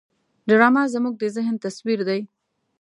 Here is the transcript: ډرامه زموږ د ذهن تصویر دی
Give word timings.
ډرامه 0.47 0.83
زموږ 0.93 1.13
د 1.17 1.23
ذهن 1.35 1.55
تصویر 1.65 1.99
دی 2.09 2.21